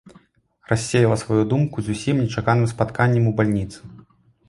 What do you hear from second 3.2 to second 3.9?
у бальніцы.